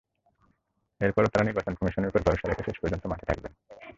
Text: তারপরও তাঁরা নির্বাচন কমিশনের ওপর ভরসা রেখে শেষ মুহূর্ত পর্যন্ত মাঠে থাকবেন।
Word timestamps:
তারপরও 1.01 1.31
তাঁরা 1.31 1.47
নির্বাচন 1.47 1.73
কমিশনের 1.75 2.09
ওপর 2.09 2.21
ভরসা 2.25 2.45
রেখে 2.47 2.63
শেষ 2.63 2.67
মুহূর্ত 2.67 2.81
পর্যন্ত 2.83 3.03
মাঠে 3.05 3.25
থাকবেন। 3.25 3.51